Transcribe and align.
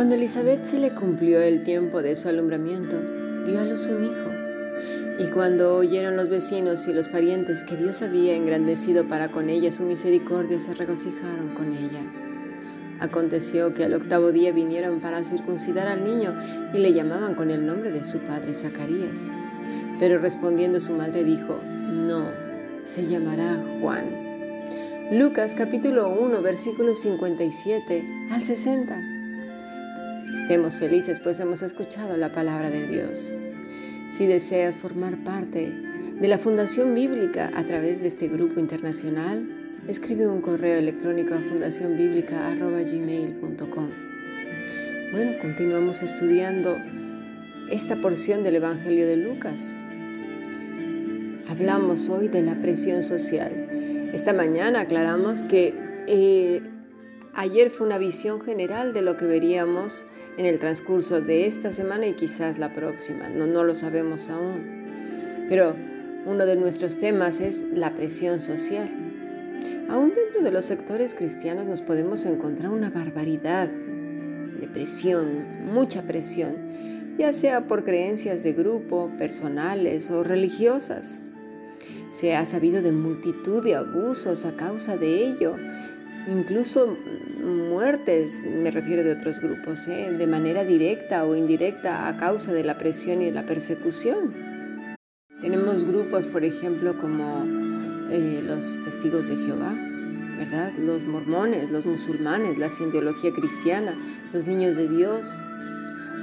Cuando 0.00 0.14
Elizabeth 0.14 0.64
se 0.64 0.78
le 0.78 0.94
cumplió 0.94 1.42
el 1.42 1.62
tiempo 1.62 2.00
de 2.00 2.16
su 2.16 2.30
alumbramiento, 2.30 2.96
dio 3.44 3.60
a 3.60 3.66
luz 3.66 3.86
un 3.86 4.04
hijo. 4.04 4.30
Y 5.18 5.30
cuando 5.30 5.76
oyeron 5.76 6.16
los 6.16 6.30
vecinos 6.30 6.88
y 6.88 6.94
los 6.94 7.08
parientes 7.08 7.64
que 7.64 7.76
Dios 7.76 8.00
había 8.00 8.34
engrandecido 8.34 9.06
para 9.06 9.28
con 9.28 9.50
ella 9.50 9.70
su 9.70 9.82
misericordia, 9.82 10.58
se 10.58 10.72
regocijaron 10.72 11.50
con 11.50 11.76
ella. 11.76 12.00
Aconteció 12.98 13.74
que 13.74 13.84
al 13.84 13.92
octavo 13.92 14.32
día 14.32 14.52
vinieron 14.52 15.00
para 15.00 15.22
circuncidar 15.22 15.86
al 15.86 16.02
niño 16.02 16.34
y 16.72 16.78
le 16.78 16.94
llamaban 16.94 17.34
con 17.34 17.50
el 17.50 17.66
nombre 17.66 17.90
de 17.90 18.02
su 18.02 18.20
padre 18.20 18.54
Zacarías. 18.54 19.30
Pero 19.98 20.18
respondiendo 20.18 20.80
su 20.80 20.94
madre 20.94 21.24
dijo, 21.24 21.60
no, 21.62 22.30
se 22.84 23.06
llamará 23.06 23.62
Juan. 23.82 24.06
Lucas 25.12 25.54
capítulo 25.54 26.08
1 26.08 26.40
versículos 26.40 27.02
57 27.02 28.30
al 28.30 28.40
60. 28.40 29.19
Estemos 30.32 30.76
felices 30.76 31.18
pues 31.18 31.40
hemos 31.40 31.62
escuchado 31.62 32.16
la 32.16 32.30
palabra 32.30 32.70
de 32.70 32.86
Dios. 32.86 33.32
Si 34.10 34.26
deseas 34.26 34.76
formar 34.76 35.24
parte 35.24 35.72
de 36.20 36.28
la 36.28 36.38
Fundación 36.38 36.94
Bíblica 36.94 37.50
a 37.54 37.64
través 37.64 38.00
de 38.00 38.06
este 38.08 38.28
grupo 38.28 38.60
internacional, 38.60 39.48
escribe 39.88 40.28
un 40.28 40.40
correo 40.40 40.78
electrónico 40.78 41.34
a 41.34 41.40
fundacionbiblica.gmail.com. 41.40 43.90
Bueno, 45.12 45.32
continuamos 45.40 46.02
estudiando 46.02 46.76
esta 47.70 47.96
porción 47.96 48.44
del 48.44 48.54
Evangelio 48.56 49.06
de 49.06 49.16
Lucas. 49.16 49.74
Hablamos 51.48 52.08
hoy 52.08 52.28
de 52.28 52.42
la 52.42 52.60
presión 52.60 53.02
social. 53.02 53.52
Esta 54.12 54.32
mañana 54.32 54.82
aclaramos 54.82 55.42
que 55.42 55.74
eh, 56.06 56.62
ayer 57.34 57.70
fue 57.70 57.86
una 57.86 57.98
visión 57.98 58.40
general 58.40 58.92
de 58.92 59.02
lo 59.02 59.16
que 59.16 59.24
veríamos 59.24 60.06
en 60.36 60.46
el 60.46 60.58
transcurso 60.58 61.20
de 61.20 61.46
esta 61.46 61.72
semana 61.72 62.06
y 62.06 62.14
quizás 62.14 62.58
la 62.58 62.72
próxima. 62.72 63.28
No, 63.28 63.46
no 63.46 63.64
lo 63.64 63.74
sabemos 63.74 64.28
aún. 64.30 65.46
Pero 65.48 65.74
uno 66.26 66.46
de 66.46 66.56
nuestros 66.56 66.98
temas 66.98 67.40
es 67.40 67.66
la 67.74 67.94
presión 67.94 68.40
social. 68.40 68.88
Aún 69.88 70.12
dentro 70.14 70.42
de 70.42 70.52
los 70.52 70.66
sectores 70.66 71.14
cristianos 71.14 71.66
nos 71.66 71.82
podemos 71.82 72.24
encontrar 72.24 72.70
una 72.70 72.90
barbaridad 72.90 73.68
de 73.68 74.68
presión, 74.68 75.64
mucha 75.72 76.02
presión, 76.02 77.16
ya 77.18 77.32
sea 77.32 77.66
por 77.66 77.84
creencias 77.84 78.42
de 78.42 78.52
grupo, 78.52 79.10
personales 79.18 80.10
o 80.10 80.22
religiosas. 80.22 81.20
Se 82.10 82.34
ha 82.34 82.44
sabido 82.44 82.82
de 82.82 82.92
multitud 82.92 83.64
de 83.64 83.76
abusos 83.76 84.44
a 84.44 84.56
causa 84.56 84.96
de 84.96 85.24
ello 85.26 85.56
incluso 86.28 86.96
muertes, 87.42 88.42
me 88.44 88.70
refiero 88.70 89.02
de 89.02 89.12
otros 89.12 89.40
grupos, 89.40 89.88
¿eh? 89.88 90.12
de 90.12 90.26
manera 90.26 90.64
directa 90.64 91.24
o 91.24 91.34
indirecta 91.34 92.08
a 92.08 92.16
causa 92.16 92.52
de 92.52 92.64
la 92.64 92.78
presión 92.78 93.22
y 93.22 93.26
de 93.26 93.32
la 93.32 93.46
persecución. 93.46 94.34
Tenemos 95.40 95.84
grupos, 95.84 96.26
por 96.26 96.44
ejemplo, 96.44 96.98
como 96.98 97.44
eh, 98.10 98.42
los 98.44 98.82
testigos 98.82 99.28
de 99.28 99.36
Jehová, 99.36 99.74
¿verdad? 100.36 100.72
Los 100.78 101.04
mormones, 101.04 101.70
los 101.70 101.86
musulmanes, 101.86 102.58
la 102.58 102.68
cientología 102.68 103.32
cristiana, 103.32 103.96
los 104.32 104.46
niños 104.46 104.76
de 104.76 104.88
Dios, 104.88 105.40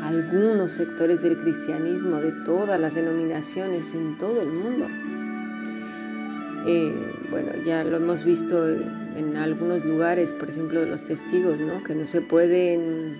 algunos 0.04 0.74
sectores 0.74 1.24
del 1.24 1.38
cristianismo 1.38 2.18
de 2.18 2.32
todas 2.44 2.80
las 2.80 2.96
denominaciones 2.96 3.94
en 3.94 4.18
todo 4.18 4.42
el 4.42 4.50
mundo. 4.50 4.88
Eh, 6.68 6.94
bueno, 7.30 7.52
ya 7.66 7.84
lo 7.84 7.98
hemos 7.98 8.24
visto 8.24 8.68
en 9.18 9.36
algunos 9.38 9.84
lugares, 9.86 10.34
por 10.34 10.50
ejemplo, 10.50 10.82
de 10.82 10.88
los 10.88 11.04
testigos, 11.04 11.60
¿no? 11.60 11.84
que 11.84 11.96
no 11.96 12.06
se 12.06 12.22
pueden 12.22 13.20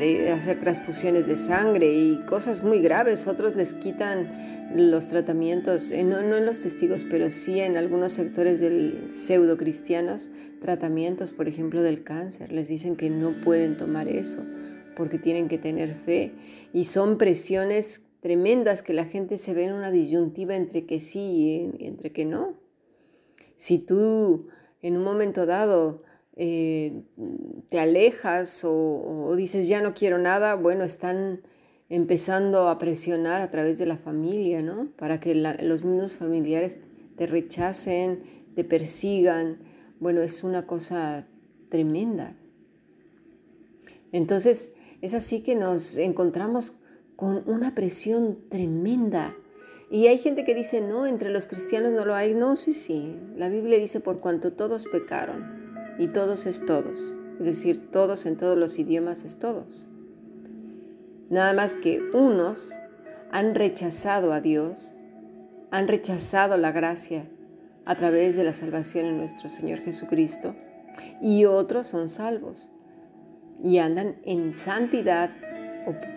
eh, 0.00 0.30
hacer 0.32 0.58
transfusiones 0.58 1.28
de 1.28 1.36
sangre 1.36 1.94
y 1.94 2.20
cosas 2.26 2.64
muy 2.64 2.80
graves. 2.80 3.26
Otros 3.26 3.54
les 3.54 3.74
quitan 3.74 4.72
los 4.74 5.08
tratamientos, 5.08 5.92
eh, 5.92 6.02
no, 6.02 6.22
no, 6.22 6.36
en 6.36 6.46
los 6.46 6.60
testigos, 6.60 7.04
pero 7.08 7.30
sí 7.30 7.60
en 7.60 7.76
algunos 7.76 8.12
sectores 8.12 8.58
del 8.58 9.06
pseudo 9.10 9.56
cristianos, 9.56 10.32
tratamientos, 10.60 11.32
por 11.32 11.46
ejemplo, 11.46 11.82
del 11.82 12.02
cáncer. 12.02 12.50
Les 12.50 12.66
dicen 12.66 12.96
que 12.96 13.08
no 13.10 13.40
pueden 13.40 13.76
tomar 13.76 14.08
eso 14.08 14.44
porque 14.96 15.18
tienen 15.18 15.48
que 15.48 15.58
tener 15.58 15.94
fe. 15.94 16.32
Y 16.72 16.84
son 16.84 17.18
presiones 17.18 18.02
tremendas 18.20 18.82
que 18.82 18.94
la 18.94 19.04
gente 19.04 19.38
se 19.38 19.54
ve 19.54 19.64
en 19.64 19.74
una 19.74 19.90
disyuntiva 19.90 20.56
entre 20.56 20.86
que 20.86 20.98
sí 20.98 21.20
y 21.78 21.86
entre 21.86 22.10
que 22.10 22.24
no. 22.24 22.63
Si 23.64 23.78
tú 23.78 24.48
en 24.82 24.98
un 24.98 25.04
momento 25.04 25.46
dado 25.46 26.02
eh, 26.36 27.02
te 27.70 27.78
alejas 27.78 28.62
o, 28.62 29.32
dices 29.38 29.68
ya 29.68 29.80
no 29.80 29.94
quiero 29.94 30.18
nada, 30.18 30.54
bueno, 30.54 30.84
están 30.84 31.40
empezando 31.88 32.68
a 32.68 32.76
presionar 32.76 33.40
a 33.40 33.50
través 33.50 33.78
de 33.78 33.86
la 33.86 33.96
familia, 33.96 34.60
¿no? 34.60 34.90
Para 34.98 35.18
que 35.18 35.34
los 35.34 35.82
mismos 35.82 36.18
familiares 36.18 36.78
te 37.16 37.26
rechacen, 37.26 38.22
te 38.54 38.64
persigan. 38.64 39.60
Bueno, 39.98 40.20
es 40.20 40.44
una 40.44 40.66
cosa 40.66 41.26
tremenda. 41.70 42.36
Entonces, 44.12 44.74
es 45.00 45.14
así 45.14 45.40
que 45.40 45.54
nos 45.54 45.96
encontramos 45.96 46.80
con 47.16 47.42
una 47.46 47.74
presión 47.74 48.40
tremenda 48.50 49.34
y 49.94 50.08
hay 50.08 50.18
gente 50.18 50.42
que 50.42 50.56
dice, 50.56 50.80
no, 50.80 51.06
entre 51.06 51.30
los 51.30 51.46
cristianos 51.46 51.92
no 51.92 52.04
lo 52.04 52.16
hay. 52.16 52.34
No, 52.34 52.56
sí, 52.56 52.72
sí. 52.72 53.16
La 53.36 53.48
Biblia 53.48 53.78
dice, 53.78 54.00
por 54.00 54.18
cuanto 54.18 54.52
todos 54.52 54.86
pecaron, 54.86 55.94
y 56.00 56.08
todos 56.08 56.46
es 56.46 56.66
todos. 56.66 57.14
Es 57.38 57.46
decir, 57.46 57.92
todos 57.92 58.26
en 58.26 58.36
todos 58.36 58.58
los 58.58 58.76
idiomas 58.76 59.22
es 59.22 59.38
todos. 59.38 59.88
Nada 61.30 61.52
más 61.52 61.76
que 61.76 62.02
unos 62.12 62.76
han 63.30 63.54
rechazado 63.54 64.32
a 64.32 64.40
Dios, 64.40 64.96
han 65.70 65.86
rechazado 65.86 66.56
la 66.56 66.72
gracia 66.72 67.28
a 67.84 67.94
través 67.94 68.34
de 68.34 68.42
la 68.42 68.52
salvación 68.52 69.06
en 69.06 69.18
nuestro 69.18 69.48
Señor 69.48 69.78
Jesucristo, 69.78 70.56
y 71.20 71.44
otros 71.44 71.86
son 71.86 72.08
salvos 72.08 72.72
y 73.62 73.78
andan 73.78 74.16
en 74.24 74.56
santidad 74.56 75.30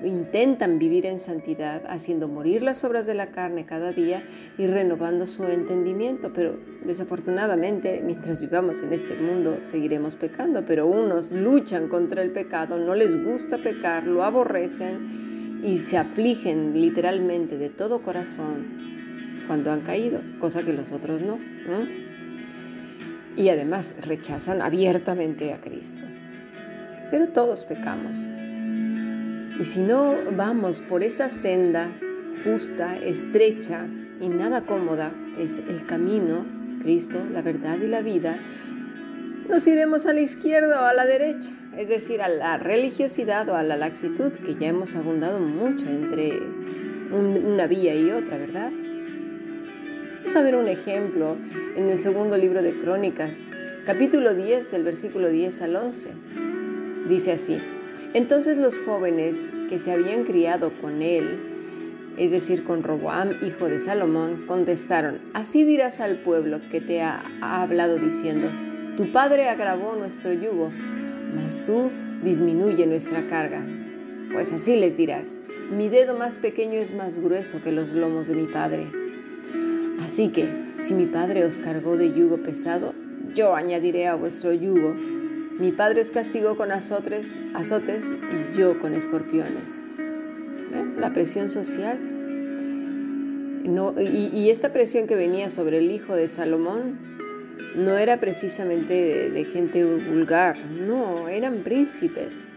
intentan 0.03 0.79
vivir 0.79 1.05
en 1.05 1.19
santidad, 1.19 1.83
haciendo 1.87 2.27
morir 2.27 2.61
las 2.61 2.83
obras 2.83 3.05
de 3.05 3.13
la 3.13 3.27
carne 3.27 3.65
cada 3.65 3.91
día 3.91 4.23
y 4.57 4.67
renovando 4.67 5.25
su 5.25 5.45
entendimiento. 5.45 6.31
Pero 6.33 6.57
desafortunadamente, 6.85 8.01
mientras 8.05 8.41
vivamos 8.41 8.81
en 8.81 8.93
este 8.93 9.15
mundo, 9.15 9.59
seguiremos 9.63 10.15
pecando. 10.15 10.65
Pero 10.65 10.87
unos 10.87 11.33
luchan 11.33 11.87
contra 11.87 12.21
el 12.21 12.31
pecado, 12.31 12.77
no 12.77 12.95
les 12.95 13.23
gusta 13.23 13.57
pecar, 13.57 14.05
lo 14.05 14.23
aborrecen 14.23 15.61
y 15.63 15.77
se 15.77 15.97
afligen 15.97 16.73
literalmente 16.79 17.57
de 17.57 17.69
todo 17.69 18.01
corazón 18.01 19.45
cuando 19.47 19.71
han 19.71 19.81
caído, 19.81 20.21
cosa 20.39 20.63
que 20.63 20.73
los 20.73 20.91
otros 20.91 21.21
no. 21.21 21.39
Y 23.35 23.49
además 23.49 23.97
rechazan 24.05 24.61
abiertamente 24.61 25.53
a 25.53 25.61
Cristo. 25.61 26.03
Pero 27.11 27.29
todos 27.29 27.65
pecamos. 27.65 28.27
Y 29.59 29.65
si 29.65 29.79
no 29.79 30.15
vamos 30.35 30.81
por 30.81 31.01
esa 31.01 31.31
senda 31.31 31.89
justa, 32.43 32.95
estrecha 32.97 33.87
y 34.21 34.29
nada 34.29 34.61
cómoda, 34.61 35.11
es 35.39 35.59
el 35.67 35.83
camino, 35.87 36.45
Cristo, 36.83 37.23
la 37.31 37.41
verdad 37.41 37.79
y 37.83 37.87
la 37.87 38.01
vida, 38.01 38.37
nos 39.49 39.65
iremos 39.65 40.05
a 40.05 40.13
la 40.13 40.21
izquierda 40.21 40.81
o 40.83 40.85
a 40.85 40.93
la 40.93 41.07
derecha, 41.07 41.53
es 41.75 41.89
decir, 41.89 42.21
a 42.21 42.27
la 42.27 42.57
religiosidad 42.57 43.49
o 43.49 43.55
a 43.55 43.63
la 43.63 43.77
laxitud, 43.77 44.31
que 44.31 44.55
ya 44.55 44.67
hemos 44.67 44.95
abundado 44.95 45.39
mucho 45.39 45.87
entre 45.87 46.39
una 47.11 47.65
vía 47.65 47.95
y 47.95 48.11
otra, 48.11 48.37
¿verdad? 48.37 48.71
Vamos 50.17 50.35
a 50.35 50.43
ver 50.43 50.55
un 50.55 50.67
ejemplo 50.67 51.35
en 51.75 51.89
el 51.89 51.97
segundo 51.99 52.37
libro 52.37 52.61
de 52.61 52.77
Crónicas, 52.77 53.47
capítulo 53.85 54.35
10 54.35 54.69
del 54.69 54.83
versículo 54.83 55.29
10 55.29 55.61
al 55.63 55.75
11. 55.77 56.11
Dice 57.07 57.31
así, 57.31 57.57
entonces 58.13 58.57
los 58.57 58.79
jóvenes 58.79 59.51
que 59.69 59.79
se 59.79 59.91
habían 59.91 60.23
criado 60.23 60.71
con 60.81 61.01
él, 61.01 61.39
es 62.17 62.31
decir, 62.31 62.63
con 62.63 62.83
Roboam, 62.83 63.33
hijo 63.45 63.69
de 63.69 63.79
Salomón, 63.79 64.45
contestaron, 64.47 65.19
así 65.33 65.63
dirás 65.63 65.99
al 65.99 66.17
pueblo 66.17 66.61
que 66.71 66.81
te 66.81 67.01
ha, 67.01 67.23
hablado 67.41 67.97
diciendo, 67.97 68.49
tu 68.95 69.11
padre 69.11 69.49
agravó 69.49 69.95
nuestro 69.95 70.33
yugo, 70.33 70.71
mas 71.35 71.63
tú 71.63 71.91
disminuye 72.23 72.87
nuestra 72.87 73.27
carga. 73.27 73.65
Pues 74.33 74.51
así 74.53 74.75
les 74.75 74.97
dirás, 74.97 75.41
mi 75.71 75.89
dedo 75.89 76.17
más 76.17 76.37
pequeño 76.37 76.79
es 76.79 76.93
más 76.93 77.19
grueso 77.19 77.61
que 77.61 77.71
los 77.71 77.93
lomos 77.93 78.27
de 78.27 78.35
mi 78.35 78.47
padre. 78.47 78.89
Así 80.01 80.29
que, 80.29 80.49
si 80.77 80.93
mi 80.93 81.05
padre 81.05 81.43
os 81.43 81.59
cargó 81.59 81.97
de 81.97 82.13
yugo 82.13 82.37
pesado, 82.37 82.93
yo 83.33 83.55
añadiré 83.55 84.07
a 84.07 84.15
vuestro 84.15 84.53
yugo 84.53 84.95
mi 85.59 85.71
padre 85.71 86.01
os 86.01 86.11
castigó 86.11 86.55
con 86.55 86.71
azotes, 86.71 87.39
azotes 87.55 88.13
y 88.13 88.55
yo 88.55 88.79
con 88.79 88.93
escorpiones. 88.93 89.83
La 90.99 91.13
presión 91.13 91.49
social. 91.49 91.97
y, 93.99 94.49
esta 94.51 94.71
presión 94.71 95.07
que 95.07 95.15
venía 95.15 95.49
sobre 95.49 95.79
el 95.79 95.89
hijo 95.89 96.15
de 96.15 96.27
Salomón 96.27 96.99
no 97.75 97.97
era 97.97 98.19
precisamente 98.19 99.31
de, 99.31 99.45
gente 99.45 99.83
vulgar, 99.83 100.57
no, 100.59 101.27
eran 101.27 101.63
príncipes, 101.63 102.51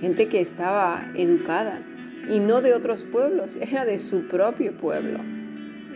gente 0.00 0.28
que 0.28 0.40
estaba 0.40 1.10
educada 1.14 1.80
y 2.28 2.40
no 2.40 2.60
de 2.60 2.74
otros 2.74 3.04
pueblos, 3.04 3.56
era 3.60 3.84
de 3.84 4.00
su 4.00 4.26
propio 4.26 4.76
pueblo, 4.76 5.20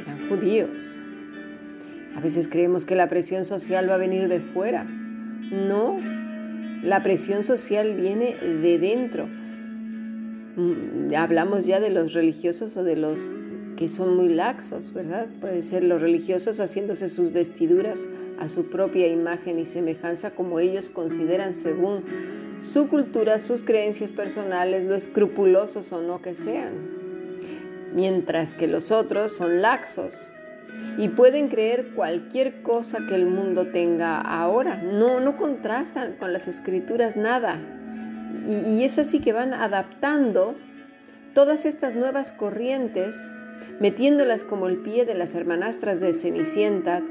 eran 0.01 0.29
judíos. 0.29 0.97
A 2.17 2.21
veces 2.21 2.49
creemos 2.49 2.87
que 2.87 2.95
la 2.95 3.09
presión 3.09 3.45
social 3.45 3.89
va 3.91 3.95
a 3.95 3.99
venir 3.99 4.29
de 4.29 4.41
fuera. 4.41 4.85
No, 4.85 5.99
la 6.83 7.03
presión 7.03 7.45
social 7.45 7.95
viene 7.95 8.35
de 8.37 8.79
dentro. 8.79 9.29
Mm, 10.57 11.15
hablamos 11.15 11.67
ya 11.67 11.81
de 11.81 11.91
los 11.91 12.13
religiosos 12.13 12.77
o 12.77 12.85
de 12.85 12.97
los 12.97 13.31
que 13.77 13.89
son 13.89 14.15
muy 14.15 14.29
laxos, 14.29 14.93
¿verdad? 14.93 15.27
Puede 15.41 15.63
ser 15.63 15.85
los 15.85 16.01
religiosos 16.01 16.61
haciéndose 16.61 17.09
sus 17.09 17.33
vestiduras 17.33 18.09
a 18.39 18.49
su 18.49 18.69
propia 18.69 19.09
imagen 19.09 19.59
y 19.59 19.67
semejanza 19.67 20.33
como 20.33 20.61
ellos 20.61 20.91
consideran 20.91 21.55
según 21.55 22.05
su 22.61 22.89
cultura, 22.89 23.39
sus 23.39 23.65
creencias 23.65 24.13
personales, 24.13 24.85
lo 24.85 24.95
escrupulosos 24.95 25.93
o 25.93 26.03
no 26.03 26.21
que 26.21 26.35
sean. 26.35 26.73
Mientras 27.95 28.53
que 28.53 28.69
los 28.69 28.93
otros 28.93 29.35
son 29.35 29.63
laxos 29.63 30.31
y 30.99 31.09
pueden 31.09 31.49
creer 31.49 31.95
cualquier 31.95 32.63
cosa 32.63 33.07
que 33.07 33.15
el 33.15 33.27
mundo 33.27 33.69
tenga 33.69 34.21
ahora. 34.21 34.77
No, 34.83 35.21
no 35.21 35.37
contrastan 35.37 36.15
con 36.15 36.33
las 36.33 36.49
escrituras 36.49 37.17
nada. 37.17 37.59
Y, 38.49 38.85
es 38.85 38.99
así 38.99 39.21
que 39.21 39.33
van 39.33 39.55
adaptando 39.55 40.57
todas 41.35 41.67
estas 41.67 41.95
nuevas 41.95 42.33
corrientes, 42.33 43.33
metiéndolas 43.79 44.45
como 44.45 44.67
el 44.67 44.79
pie 44.79 45.05
de 45.05 45.15
las 45.15 45.35
hermanastras 45.35 46.01
de 46.01 46.15
Cenicienta, 46.15 47.03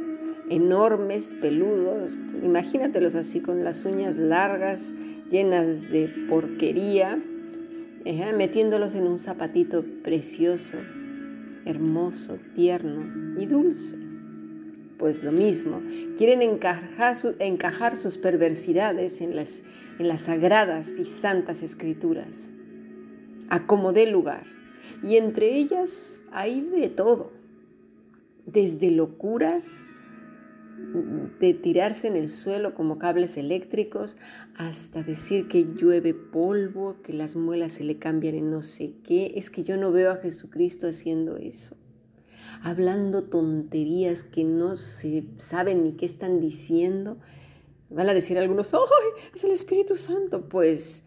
enormes, 0.50 1.36
peludos, 1.40 2.18
imagínatelos 2.44 3.16
así 3.16 3.40
con 3.40 3.64
las 3.64 3.86
uñas 3.86 4.18
largas, 4.18 4.94
llenas 5.30 5.90
de 5.90 6.08
porquería, 6.28 7.22
eh, 8.06 8.34
metiéndolos 8.36 8.96
en 8.96 9.08
un 9.08 9.20
zapatito 9.20 9.86
precioso, 10.04 10.78
hermoso, 11.66 12.38
tierno 12.56 13.40
y 13.40 13.46
dulce. 13.46 13.98
Pues 14.98 15.24
lo 15.24 15.32
mismo, 15.32 15.82
quieren 16.18 16.42
encajar, 16.42 17.96
sus 17.96 18.18
perversidades 18.18 19.22
en 19.22 19.36
las, 19.36 19.62
sagradas 20.18 21.00
y 21.00 21.06
santas 21.06 21.64
escrituras. 21.64 22.52
Acomodé 23.50 24.08
lugar. 24.08 24.46
Y 25.02 25.16
entre 25.16 25.56
ellas 25.56 26.24
hay 26.32 26.62
de 26.62 26.90
todo, 26.90 27.32
desde 28.46 28.92
locuras 28.92 29.88
de 31.39 31.53
tirarse 31.53 32.07
en 32.07 32.15
el 32.15 32.30
suelo 32.30 32.74
como 32.74 32.97
cables 32.97 33.38
eléctricos 33.38 34.18
hasta 34.56 35.03
decir 35.03 35.47
que 35.47 35.65
llueve 35.65 36.13
polvo, 36.13 37.01
que 37.03 37.13
las 37.13 37.36
muelas 37.36 37.74
se 37.74 37.83
le 37.83 37.97
cambian 37.97 38.36
en 38.36 38.51
no 38.51 38.62
sé 38.62 38.94
qué. 39.03 39.33
Es 39.36 39.50
que 39.50 39.63
yo 39.63 39.77
no 39.77 39.91
veo 39.91 40.12
a 40.12 40.18
Jesucristo 40.18 40.88
haciendo 40.88 41.38
eso. 41.38 41.77
Hablando 42.62 43.24
tonterías 43.24 44.24
que 44.24 44.44
no 44.44 44.75
se 44.75 45.25
saben 45.38 45.83
ni 45.83 45.94
qué 45.94 46.06
están 46.06 46.39
diciendo. 46.39 47.18
Van 47.89 48.09
a 48.09 48.13
decir 48.13 48.38
algunos, 48.38 48.74
¡ay! 48.74 48.80
Es 49.33 49.44
el 49.44 49.51
Espíritu 49.51 49.95
Santo. 49.95 50.50
Pues 50.50 51.03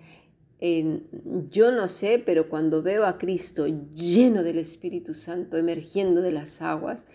yo 1.51 1.73
no 1.73 1.89
sé, 1.89 2.23
pero 2.25 2.49
cuando 2.49 2.83
veo 2.83 3.05
a 3.05 3.19
Cristo 3.19 3.67
lleno 3.67 4.45
del 4.45 4.59
Espíritu 4.59 5.13
Santo, 5.13 5.57
emergiendo 5.57 6.23
de 6.23 6.33
las 6.33 6.63
aguas, 6.63 7.07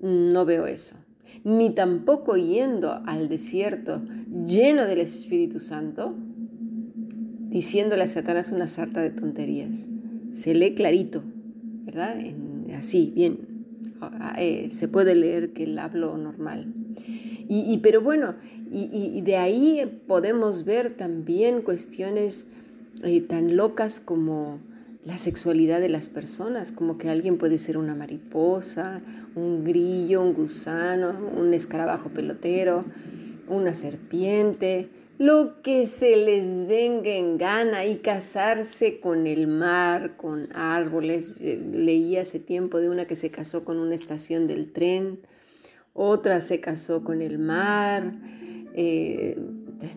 no 0.00 0.44
veo 0.46 0.66
eso 0.66 0.96
ni 1.44 1.70
tampoco 1.70 2.36
yendo 2.36 3.02
al 3.06 3.28
desierto 3.28 4.02
lleno 4.44 4.84
del 4.84 5.00
Espíritu 5.00 5.60
Santo, 5.60 6.14
diciéndole 7.48 8.04
a 8.04 8.08
Satanás 8.08 8.52
una 8.52 8.68
sarta 8.68 9.02
de 9.02 9.10
tonterías. 9.10 9.90
Se 10.30 10.54
lee 10.54 10.74
clarito, 10.74 11.22
¿verdad? 11.84 12.16
así, 12.76 13.12
bien. 13.14 13.38
Eh, 14.38 14.68
se 14.70 14.88
puede 14.88 15.14
leer 15.14 15.52
que 15.52 15.64
él 15.64 15.78
habló 15.78 16.18
normal. 16.18 16.74
Y, 17.48 17.78
pero 17.78 18.00
bueno, 18.00 18.34
y, 18.72 19.20
de 19.20 19.36
ahí 19.36 20.00
podemos 20.08 20.64
ver 20.64 20.96
también 20.96 21.62
cuestiones 21.62 22.48
eh, 23.04 23.20
tan 23.20 23.56
locas 23.56 24.00
como 24.00 24.58
la 25.06 25.16
sexualidad 25.18 25.80
de 25.80 25.88
las 25.88 26.10
personas, 26.10 26.72
como 26.72 26.98
que 26.98 27.08
alguien 27.08 27.38
puede 27.38 27.58
ser 27.58 27.78
una 27.78 27.94
mariposa, 27.94 29.00
un 29.36 29.62
grillo, 29.62 30.20
un 30.20 30.34
gusano, 30.34 31.16
un 31.36 31.54
escarabajo 31.54 32.08
pelotero, 32.08 32.84
una 33.46 33.72
serpiente, 33.72 34.88
lo 35.18 35.62
que 35.62 35.86
se 35.86 36.16
les 36.16 36.66
venga 36.66 37.10
en 37.10 37.38
gana 37.38 37.86
y 37.86 37.98
casarse 37.98 38.98
con 38.98 39.28
el 39.28 39.46
mar, 39.46 40.16
con 40.16 40.48
árboles. 40.54 41.40
Eh, 41.40 41.62
leí 41.72 42.16
hace 42.16 42.40
tiempo 42.40 42.80
de 42.80 42.88
una 42.88 43.06
que 43.06 43.14
se 43.14 43.30
casó 43.30 43.64
con 43.64 43.78
una 43.78 43.94
estación 43.94 44.48
del 44.48 44.72
tren, 44.72 45.20
otra 45.94 46.40
se 46.40 46.58
casó 46.58 47.04
con 47.04 47.22
el 47.22 47.38
mar. 47.38 48.12
Eh, 48.74 49.38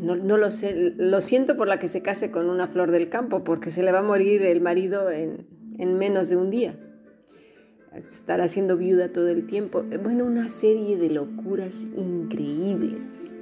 no, 0.02 0.38
lo 0.38 0.52
sé, 0.52 0.94
lo 0.98 1.22
siento 1.22 1.56
por 1.56 1.68
la 1.68 1.80
que 1.80 1.88
se 1.88 2.02
case 2.02 2.32
con 2.32 2.50
una 2.50 2.68
flor 2.68 2.92
del 2.92 3.10
campo, 3.10 3.44
porque 3.44 3.72
se 3.72 3.84
le 3.84 3.92
va 3.92 4.00
a 4.00 4.04
morir 4.04 4.42
el 4.44 4.62
marido 4.62 5.10
en, 5.10 5.48
en 5.78 5.98
menos 5.98 6.30
de 6.30 6.38
un 6.38 6.50
día. 6.50 6.78
Estar 7.94 8.42
haciendo 8.42 8.78
viuda 8.78 9.12
todo 9.12 9.30
el 9.30 9.46
tiempo. 9.46 9.84
Bueno, 10.04 10.26
una 10.26 10.50
serie 10.50 10.98
de 10.98 11.10
locuras 11.10 11.88
increíbles. 11.98 13.36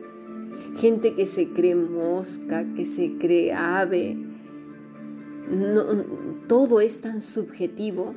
Gente 0.78 1.16
que 1.16 1.25
se 1.25 1.50
cree 1.50 1.75
mosca, 1.75 2.66
que 2.75 2.86
se 2.86 3.18
cree 3.18 3.51
ave. 3.54 4.16
No, 5.50 5.86
todo 6.48 6.80
es 6.80 7.01
tan 7.01 7.19
subjetivo. 7.19 8.16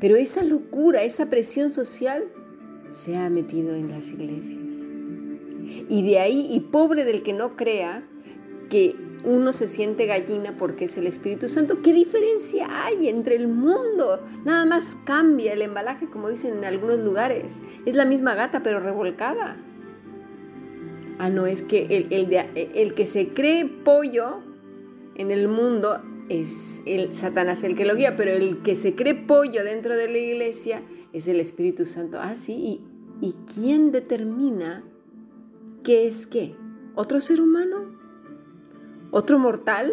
Pero 0.00 0.16
esa 0.16 0.42
locura, 0.42 1.02
esa 1.02 1.28
presión 1.28 1.70
social 1.70 2.24
se 2.90 3.16
ha 3.16 3.28
metido 3.30 3.74
en 3.74 3.90
las 3.90 4.10
iglesias. 4.10 4.90
Y 5.88 6.02
de 6.02 6.18
ahí, 6.18 6.48
y 6.50 6.60
pobre 6.60 7.04
del 7.04 7.22
que 7.22 7.32
no 7.32 7.56
crea 7.56 8.06
que 8.68 8.96
uno 9.24 9.52
se 9.52 9.66
siente 9.66 10.06
gallina 10.06 10.56
porque 10.56 10.86
es 10.86 10.96
el 10.96 11.06
Espíritu 11.06 11.48
Santo. 11.48 11.82
¿Qué 11.82 11.92
diferencia 11.92 12.68
hay 12.84 13.08
entre 13.08 13.36
el 13.36 13.48
mundo? 13.48 14.24
Nada 14.44 14.64
más 14.64 14.96
cambia 15.04 15.52
el 15.52 15.62
embalaje, 15.62 16.08
como 16.08 16.28
dicen 16.28 16.58
en 16.58 16.64
algunos 16.64 16.98
lugares. 17.00 17.62
Es 17.84 17.94
la 17.94 18.04
misma 18.04 18.34
gata, 18.34 18.62
pero 18.62 18.80
revolcada. 18.80 19.58
Ah, 21.18 21.28
no, 21.28 21.46
es 21.46 21.62
que 21.62 21.86
el, 21.90 22.32
el 22.54 22.94
que 22.94 23.04
se 23.04 23.28
cree 23.28 23.66
pollo 23.66 24.38
en 25.16 25.30
el 25.30 25.48
mundo 25.48 26.00
es 26.30 26.80
el 26.86 27.12
Satanás 27.12 27.64
el 27.64 27.74
que 27.74 27.84
lo 27.84 27.94
guía, 27.94 28.16
pero 28.16 28.30
el 28.30 28.62
que 28.62 28.74
se 28.74 28.94
cree 28.94 29.14
pollo 29.14 29.64
dentro 29.64 29.96
de 29.96 30.08
la 30.08 30.16
iglesia 30.16 30.82
es 31.12 31.28
el 31.28 31.40
Espíritu 31.40 31.84
Santo. 31.84 32.18
Ah, 32.20 32.36
sí, 32.36 32.54
¿y, 33.20 33.26
y 33.26 33.34
quién 33.52 33.92
determina 33.92 34.84
¿Qué 35.90 36.06
es 36.06 36.24
qué? 36.28 36.54
¿Otro 36.94 37.18
ser 37.18 37.40
humano? 37.40 37.90
¿Otro 39.10 39.40
mortal? 39.40 39.92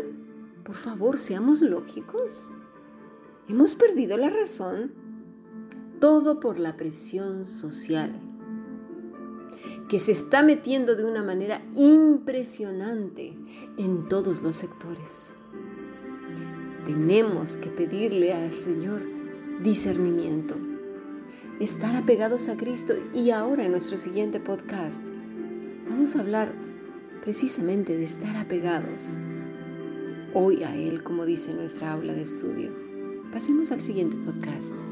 Por 0.64 0.76
favor, 0.76 1.18
seamos 1.18 1.64
lógicos. 1.64 2.52
¿Hemos 3.50 3.76
perdido 3.76 4.16
la 4.16 4.30
razón? 4.30 4.92
Todo 6.00 6.40
por 6.40 6.60
la 6.60 6.78
presión 6.78 7.48
social, 7.48 8.12
que 9.90 9.98
se 9.98 10.12
está 10.12 10.44
metiendo 10.44 10.96
de 10.96 11.04
una 11.04 11.24
manera 11.24 11.64
impresionante 11.76 13.36
en 13.80 14.08
todos 14.08 14.44
los 14.44 14.56
sectores. 14.56 15.34
Tenemos 16.86 17.58
que 17.58 17.72
pedirle 17.72 18.34
al 18.34 18.52
Señor 18.52 19.02
discernimiento, 19.64 20.54
estar 21.60 21.96
apegados 21.96 22.50
a 22.50 22.56
Cristo 22.56 22.94
y 23.16 23.32
ahora 23.32 23.66
en 23.66 23.72
nuestro 23.72 23.98
siguiente 23.98 24.40
podcast 24.40 25.17
vamos 25.90 26.16
a 26.16 26.22
hablar 26.22 26.54
precisamente 27.22 27.98
de 27.98 28.04
estar 28.04 28.36
apegados 28.38 29.20
hoy 30.34 30.64
a 30.64 30.76
Él, 30.76 31.04
como 31.04 31.26
dice 31.26 31.54
nuestra 31.54 31.94
aula 31.94 32.14
de 32.14 32.22
estudio. 32.22 32.72
Pasemos 33.32 33.72
al 33.72 33.82
siguiente 33.82 34.18
podcast. 34.18 34.87